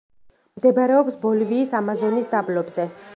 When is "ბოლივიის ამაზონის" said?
1.27-2.33